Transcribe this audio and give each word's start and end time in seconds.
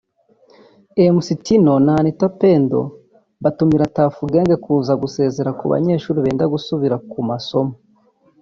Mc 1.15 1.27
Tino 1.45 1.73
na 1.85 1.93
Anita 2.01 2.27
batumira 3.43 3.91
Tuff 3.95 4.15
Gang 4.33 4.51
kuza 4.65 4.93
gusezera 5.01 5.49
ku 5.59 5.65
banyeshuri 5.73 6.17
benda 6.25 6.45
gusubira 6.53 6.95
ku 7.11 7.19
masomo 7.29 7.73